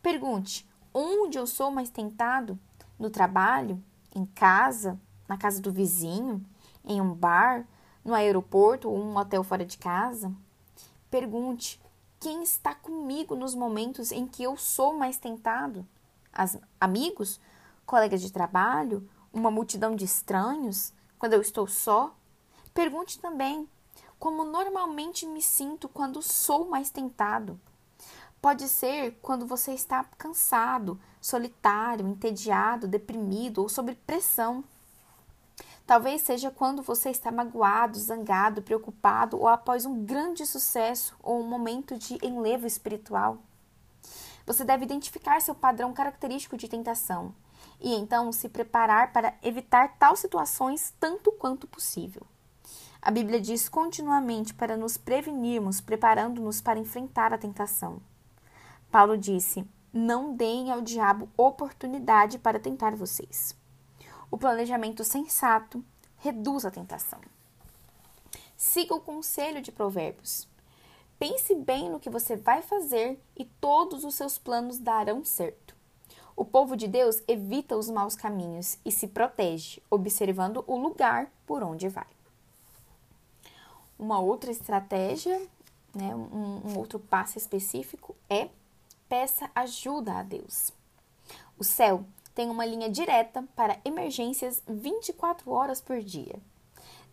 Pergunte: 0.02 0.68
onde 0.92 1.38
eu 1.38 1.46
sou 1.46 1.70
mais 1.70 1.88
tentado? 1.88 2.58
No 2.98 3.08
trabalho? 3.08 3.82
Em 4.14 4.26
casa? 4.26 5.00
Na 5.26 5.38
casa 5.38 5.62
do 5.62 5.72
vizinho? 5.72 6.44
Em 6.84 7.00
um 7.00 7.14
bar? 7.14 7.66
No 8.04 8.12
aeroporto 8.12 8.90
ou 8.90 8.98
um 8.98 9.16
hotel 9.16 9.42
fora 9.42 9.64
de 9.64 9.78
casa? 9.78 10.30
Pergunte: 11.10 11.80
quem 12.20 12.42
está 12.42 12.74
comigo 12.74 13.34
nos 13.34 13.54
momentos 13.54 14.12
em 14.12 14.26
que 14.26 14.42
eu 14.42 14.58
sou 14.58 14.92
mais 14.92 15.16
tentado? 15.16 15.86
As, 16.30 16.58
amigos? 16.78 17.40
Colegas 17.86 18.20
de 18.20 18.30
trabalho? 18.30 19.08
Uma 19.32 19.50
multidão 19.50 19.96
de 19.96 20.04
estranhos? 20.04 20.92
Quando 21.18 21.32
eu 21.32 21.40
estou 21.40 21.66
só? 21.66 22.14
Pergunte 22.74 23.18
também: 23.18 23.68
como 24.18 24.44
normalmente 24.44 25.26
me 25.26 25.42
sinto 25.42 25.88
quando 25.88 26.22
sou 26.22 26.68
mais 26.68 26.90
tentado? 26.90 27.58
Pode 28.40 28.68
ser 28.68 29.18
quando 29.22 29.46
você 29.46 29.72
está 29.72 30.04
cansado, 30.16 30.98
solitário, 31.20 32.08
entediado, 32.08 32.88
deprimido 32.88 33.62
ou 33.62 33.68
sob 33.68 33.94
pressão. 34.06 34.64
Talvez 35.86 36.22
seja 36.22 36.50
quando 36.50 36.82
você 36.82 37.10
está 37.10 37.30
magoado, 37.30 37.98
zangado, 37.98 38.62
preocupado 38.62 39.38
ou 39.38 39.48
após 39.48 39.84
um 39.84 40.04
grande 40.04 40.46
sucesso 40.46 41.14
ou 41.22 41.40
um 41.40 41.46
momento 41.46 41.98
de 41.98 42.18
enlevo 42.24 42.66
espiritual. 42.66 43.38
Você 44.46 44.64
deve 44.64 44.84
identificar 44.84 45.40
seu 45.40 45.54
padrão 45.54 45.92
característico 45.92 46.56
de 46.56 46.68
tentação 46.68 47.34
e 47.80 47.94
então 47.94 48.32
se 48.32 48.48
preparar 48.48 49.12
para 49.12 49.34
evitar 49.42 49.96
tais 49.98 50.20
situações 50.20 50.94
tanto 50.98 51.30
quanto 51.32 51.66
possível. 51.66 52.22
A 53.04 53.10
Bíblia 53.10 53.40
diz 53.40 53.68
continuamente 53.68 54.54
para 54.54 54.76
nos 54.76 54.96
prevenirmos, 54.96 55.80
preparando-nos 55.80 56.60
para 56.60 56.78
enfrentar 56.78 57.32
a 57.32 57.38
tentação. 57.38 58.00
Paulo 58.92 59.18
disse: 59.18 59.66
Não 59.92 60.36
deem 60.36 60.70
ao 60.70 60.80
diabo 60.80 61.28
oportunidade 61.36 62.38
para 62.38 62.60
tentar 62.60 62.94
vocês. 62.94 63.56
O 64.30 64.38
planejamento 64.38 65.02
sensato 65.02 65.84
reduz 66.18 66.64
a 66.64 66.70
tentação. 66.70 67.18
Siga 68.56 68.94
o 68.94 69.00
conselho 69.00 69.60
de 69.60 69.72
Provérbios. 69.72 70.46
Pense 71.18 71.56
bem 71.56 71.90
no 71.90 71.98
que 71.98 72.08
você 72.08 72.36
vai 72.36 72.62
fazer 72.62 73.20
e 73.36 73.44
todos 73.44 74.04
os 74.04 74.14
seus 74.14 74.38
planos 74.38 74.78
darão 74.78 75.24
certo. 75.24 75.74
O 76.36 76.44
povo 76.44 76.76
de 76.76 76.86
Deus 76.86 77.20
evita 77.26 77.76
os 77.76 77.90
maus 77.90 78.14
caminhos 78.14 78.78
e 78.84 78.92
se 78.92 79.08
protege, 79.08 79.82
observando 79.90 80.62
o 80.68 80.76
lugar 80.76 81.32
por 81.44 81.64
onde 81.64 81.88
vai. 81.88 82.06
Uma 84.02 84.18
outra 84.18 84.50
estratégia, 84.50 85.40
né, 85.94 86.12
um, 86.12 86.60
um 86.66 86.76
outro 86.76 86.98
passo 86.98 87.38
específico 87.38 88.16
é 88.28 88.48
peça 89.08 89.48
ajuda 89.54 90.14
a 90.14 90.24
Deus. 90.24 90.72
O 91.56 91.62
céu 91.62 92.04
tem 92.34 92.50
uma 92.50 92.66
linha 92.66 92.90
direta 92.90 93.44
para 93.54 93.78
emergências 93.84 94.60
24 94.66 95.48
horas 95.52 95.80
por 95.80 96.02
dia. 96.02 96.34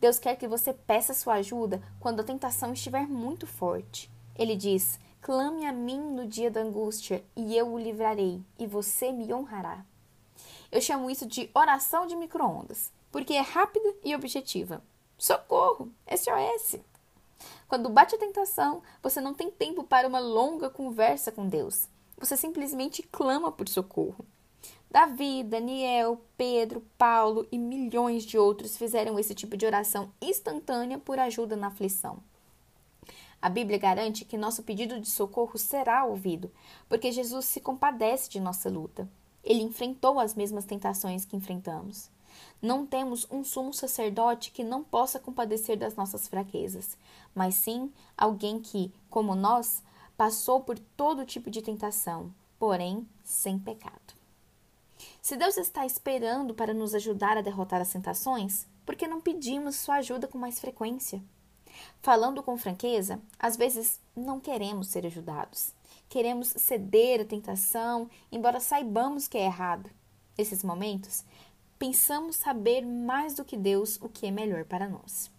Deus 0.01 0.17
quer 0.17 0.35
que 0.35 0.47
você 0.47 0.73
peça 0.73 1.13
sua 1.13 1.35
ajuda 1.35 1.79
quando 1.99 2.21
a 2.21 2.23
tentação 2.23 2.73
estiver 2.73 3.07
muito 3.07 3.45
forte. 3.45 4.09
Ele 4.35 4.55
diz: 4.55 4.99
Clame 5.21 5.67
a 5.67 5.71
mim 5.71 5.99
no 5.99 6.27
dia 6.27 6.49
da 6.49 6.61
angústia, 6.61 7.23
e 7.35 7.55
eu 7.55 7.71
o 7.71 7.77
livrarei, 7.77 8.41
e 8.57 8.65
você 8.65 9.11
me 9.11 9.31
honrará. 9.31 9.85
Eu 10.71 10.81
chamo 10.81 11.11
isso 11.11 11.27
de 11.27 11.51
oração 11.53 12.07
de 12.07 12.15
micro-ondas, 12.15 12.91
porque 13.11 13.33
é 13.33 13.41
rápida 13.41 13.93
e 14.03 14.15
objetiva. 14.15 14.81
Socorro! 15.19 15.91
SOS! 16.07 16.79
Quando 17.67 17.89
bate 17.89 18.15
a 18.15 18.17
tentação, 18.17 18.81
você 19.03 19.19
não 19.19 19.33
tem 19.33 19.51
tempo 19.51 19.83
para 19.83 20.07
uma 20.07 20.19
longa 20.19 20.69
conversa 20.69 21.29
com 21.29 21.45
Deus. 21.45 21.89
Você 22.17 22.37
simplesmente 22.37 23.03
clama 23.03 23.51
por 23.51 23.67
socorro. 23.67 24.25
Davi, 24.89 25.43
Daniel, 25.43 26.21
Pedro, 26.37 26.81
Paulo 26.97 27.45
e 27.51 27.57
milhões 27.57 28.23
de 28.23 28.37
outros 28.37 28.77
fizeram 28.77 29.19
esse 29.19 29.35
tipo 29.35 29.57
de 29.57 29.65
oração 29.65 30.09
instantânea 30.21 30.97
por 30.97 31.19
ajuda 31.19 31.57
na 31.57 31.67
aflição. 31.67 32.23
A 33.41 33.49
Bíblia 33.49 33.77
garante 33.77 34.23
que 34.23 34.37
nosso 34.37 34.63
pedido 34.63 35.01
de 35.01 35.09
socorro 35.09 35.57
será 35.57 36.05
ouvido, 36.05 36.49
porque 36.87 37.11
Jesus 37.11 37.43
se 37.43 37.59
compadece 37.59 38.29
de 38.29 38.39
nossa 38.39 38.69
luta. 38.69 39.07
Ele 39.43 39.63
enfrentou 39.63 40.17
as 40.17 40.33
mesmas 40.33 40.63
tentações 40.63 41.25
que 41.25 41.35
enfrentamos. 41.35 42.09
Não 42.61 42.85
temos 42.85 43.27
um 43.31 43.43
sumo 43.43 43.73
sacerdote 43.73 44.51
que 44.51 44.63
não 44.63 44.83
possa 44.83 45.19
compadecer 45.19 45.77
das 45.77 45.95
nossas 45.95 46.27
fraquezas, 46.27 46.97
mas 47.33 47.55
sim 47.55 47.91
alguém 48.17 48.59
que, 48.59 48.91
como 49.09 49.35
nós, 49.35 49.81
passou 50.17 50.59
por 50.61 50.77
todo 50.97 51.25
tipo 51.25 51.49
de 51.49 51.61
tentação, 51.61 52.33
porém 52.57 53.07
sem 53.23 53.57
pecado. 53.57 54.19
Se 55.21 55.37
Deus 55.37 55.57
está 55.57 55.85
esperando 55.85 56.53
para 56.53 56.73
nos 56.73 56.93
ajudar 56.93 57.37
a 57.37 57.41
derrotar 57.41 57.79
as 57.79 57.91
tentações, 57.91 58.67
por 58.85 58.95
que 58.95 59.07
não 59.07 59.21
pedimos 59.21 59.75
sua 59.75 59.95
ajuda 59.95 60.27
com 60.27 60.37
mais 60.37 60.59
frequência? 60.59 61.23
Falando 62.01 62.43
com 62.43 62.57
franqueza, 62.57 63.21
às 63.37 63.55
vezes 63.55 63.99
não 64.15 64.39
queremos 64.39 64.87
ser 64.87 65.05
ajudados. 65.05 65.73
Queremos 66.09 66.49
ceder 66.49 67.21
à 67.21 67.25
tentação, 67.25 68.09
embora 68.31 68.59
saibamos 68.59 69.27
que 69.27 69.37
é 69.37 69.45
errado. 69.45 69.89
Nesses 70.37 70.63
momentos, 70.63 71.23
pensamos 71.79 72.35
saber 72.35 72.85
mais 72.85 73.33
do 73.33 73.45
que 73.45 73.57
Deus 73.57 73.97
o 74.01 74.09
que 74.09 74.27
é 74.27 74.31
melhor 74.31 74.65
para 74.65 74.89
nós. 74.89 75.31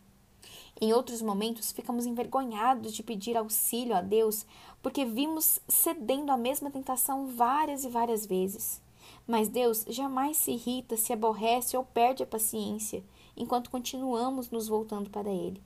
Em 0.81 0.95
outros 0.95 1.21
momentos, 1.21 1.71
ficamos 1.71 2.07
envergonhados 2.07 2.95
de 2.95 3.03
pedir 3.03 3.37
auxílio 3.37 3.95
a 3.95 4.01
Deus 4.01 4.47
porque 4.83 5.05
vimos 5.05 5.61
cedendo 5.69 6.33
à 6.33 6.39
mesma 6.39 6.71
tentação 6.71 7.27
várias 7.27 7.85
e 7.85 7.89
várias 7.91 8.25
vezes. 8.25 8.81
Mas 9.27 9.51
Deus 9.51 9.85
jamais 9.89 10.39
se 10.39 10.53
irrita, 10.53 10.97
se 10.97 11.13
aborrece 11.13 11.77
ou 11.77 11.85
perde 11.85 12.23
a 12.23 12.27
paciência 12.27 13.05
enquanto 13.37 13.71
continuamos 13.71 14.51
nos 14.51 14.69
voltando 14.69 15.11
para 15.11 15.29
Ele. 15.29 15.63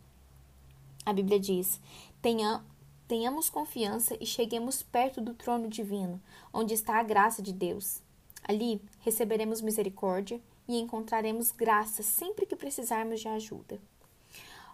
A 1.06 1.12
Bíblia 1.12 1.38
diz: 1.38 1.80
Tenha, 2.20 2.64
tenhamos 3.06 3.48
confiança 3.48 4.16
e 4.20 4.26
cheguemos 4.26 4.82
perto 4.82 5.20
do 5.20 5.34
trono 5.34 5.68
divino, 5.68 6.20
onde 6.52 6.74
está 6.74 6.98
a 6.98 7.02
graça 7.04 7.40
de 7.40 7.52
Deus. 7.52 8.02
Ali 8.42 8.82
receberemos 9.00 9.60
misericórdia 9.60 10.40
e 10.66 10.78
encontraremos 10.78 11.50
graça 11.50 12.02
sempre 12.02 12.46
que 12.46 12.56
precisarmos 12.56 13.20
de 13.20 13.28
ajuda. 13.28 13.80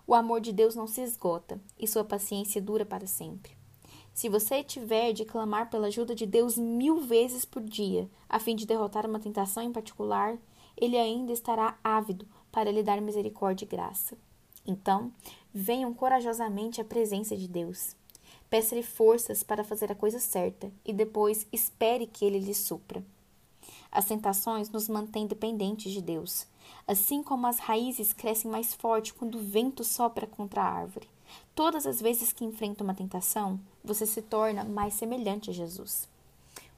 O 0.07 0.15
amor 0.15 0.41
de 0.41 0.53
Deus 0.53 0.75
não 0.75 0.87
se 0.87 1.01
esgota 1.01 1.61
e 1.79 1.87
sua 1.87 2.05
paciência 2.05 2.61
dura 2.61 2.85
para 2.85 3.07
sempre. 3.07 3.57
Se 4.13 4.29
você 4.29 4.63
tiver 4.63 5.13
de 5.13 5.25
clamar 5.25 5.71
pela 5.71 5.87
ajuda 5.87 6.15
de 6.15 6.27
Deus 6.27 6.59
mil 6.59 7.01
vezes 7.01 7.45
por 7.45 7.63
dia, 7.63 8.11
a 8.29 8.39
fim 8.39 8.57
de 8.57 8.67
derrotar 8.67 9.07
uma 9.07 9.21
tentação 9.21 9.63
em 9.63 9.73
particular, 9.73 10.37
ele 10.77 10.99
ainda 10.99 11.33
estará 11.33 11.79
ávido 11.83 12.27
para 12.51 12.71
lhe 12.71 12.83
dar 12.83 13.01
misericórdia 13.01 13.65
e 13.65 13.69
graça. 13.69 14.19
Então, 14.67 15.13
venham 15.55 15.95
corajosamente 15.95 16.81
à 16.81 16.85
presença 16.85 17.37
de 17.37 17.49
Deus. 17.49 17.97
Peça-lhe 18.49 18.83
forças 18.83 19.43
para 19.43 19.65
fazer 19.65 19.93
a 19.93 19.95
coisa 19.95 20.19
certa 20.19 20.73
e 20.85 20.93
depois 20.93 21.47
espere 21.53 22.07
que 22.07 22.25
ele 22.25 22.41
lhe 22.41 22.55
supra. 22.55 23.03
As 23.93 24.05
tentações 24.05 24.71
nos 24.71 24.89
mantêm 24.89 25.27
dependentes 25.27 25.93
de 25.93 26.01
Deus, 26.01 26.47
assim 26.87 27.23
como 27.23 27.47
as 27.47 27.59
raízes 27.59 28.13
crescem 28.13 28.51
mais 28.51 28.73
forte 28.73 29.13
quando 29.13 29.37
o 29.37 29.43
vento 29.43 29.83
sopra 29.83 30.27
contra 30.27 30.63
a 30.63 30.71
árvore. 30.71 31.09
Todas 31.55 31.87
as 31.87 32.01
vezes 32.01 32.33
que 32.33 32.45
enfrenta 32.45 32.85
uma 32.85 32.95
tentação, 32.95 33.59
você 33.85 34.07
se 34.07 34.23
torna 34.23 34.65
mais 34.65 34.95
semelhante 34.95 35.51
a 35.51 35.53
Jesus. 35.53 36.09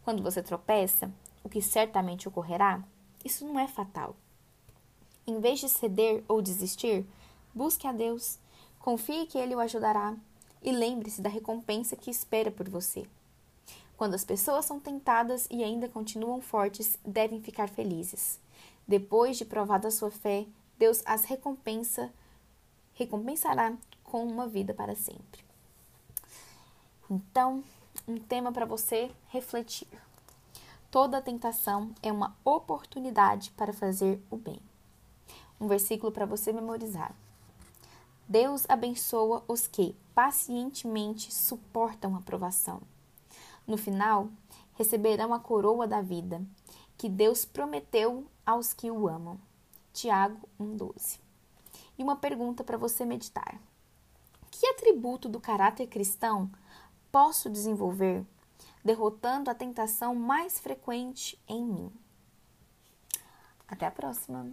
Quando 0.04 0.22
você 0.22 0.42
tropeça, 0.42 1.12
o 1.44 1.48
que 1.48 1.60
certamente 1.60 2.28
ocorrerá, 2.28 2.82
isso 3.24 3.44
não 3.44 3.58
é 3.58 3.68
fatal. 3.68 4.16
Em 5.26 5.38
vez 5.38 5.60
de 5.60 5.68
ceder 5.68 6.24
ou 6.26 6.42
desistir, 6.42 7.06
busque 7.54 7.86
a 7.86 7.92
Deus, 7.92 8.38
confie 8.78 9.26
que 9.26 9.38
Ele 9.38 9.54
o 9.54 9.60
ajudará 9.60 10.16
e 10.62 10.72
lembre-se 10.72 11.20
da 11.20 11.28
recompensa 11.28 11.96
que 11.96 12.10
espera 12.10 12.50
por 12.50 12.68
você. 12.68 13.06
Quando 13.96 14.14
as 14.14 14.24
pessoas 14.24 14.64
são 14.64 14.80
tentadas 14.80 15.46
e 15.50 15.62
ainda 15.62 15.88
continuam 15.88 16.40
fortes, 16.40 16.98
devem 17.04 17.40
ficar 17.40 17.68
felizes. 17.68 18.40
Depois 18.86 19.36
de 19.36 19.44
provada 19.44 19.88
a 19.88 19.92
sua 19.92 20.10
fé, 20.10 20.46
Deus 20.78 21.02
as 21.06 21.24
recompensa, 21.24 22.12
recompensará 22.94 23.74
com 24.02 24.24
uma 24.26 24.46
vida 24.46 24.74
para 24.74 24.96
sempre. 24.96 25.44
Então, 27.08 27.62
um 28.08 28.16
tema 28.18 28.50
para 28.50 28.66
você 28.66 29.10
refletir. 29.28 29.88
Toda 30.90 31.22
tentação 31.22 31.94
é 32.02 32.12
uma 32.12 32.36
oportunidade 32.44 33.50
para 33.52 33.72
fazer 33.72 34.20
o 34.30 34.36
bem. 34.36 34.60
Um 35.60 35.66
versículo 35.68 36.10
para 36.10 36.26
você 36.26 36.52
memorizar. 36.52 37.14
Deus 38.28 38.64
abençoa 38.68 39.44
os 39.46 39.66
que 39.66 39.94
pacientemente 40.14 41.32
suportam 41.32 42.16
a 42.16 42.20
provação. 42.20 42.80
No 43.66 43.76
final, 43.76 44.28
receberão 44.74 45.32
a 45.32 45.38
coroa 45.38 45.86
da 45.86 46.00
vida, 46.00 46.44
que 46.96 47.08
Deus 47.08 47.44
prometeu 47.44 48.26
aos 48.44 48.72
que 48.72 48.90
o 48.90 49.08
amam. 49.08 49.38
Tiago 49.92 50.48
1,12. 50.60 51.20
E 51.98 52.02
uma 52.02 52.16
pergunta 52.16 52.64
para 52.64 52.76
você 52.76 53.04
meditar. 53.04 53.60
Que 54.50 54.66
atributo 54.66 55.28
do 55.28 55.40
caráter 55.40 55.86
cristão 55.86 56.50
posso 57.10 57.50
desenvolver 57.50 58.24
derrotando 58.84 59.50
a 59.50 59.54
tentação 59.54 60.14
mais 60.14 60.58
frequente 60.58 61.38
em 61.46 61.64
mim? 61.64 61.92
Até 63.68 63.86
a 63.86 63.90
próxima! 63.90 64.52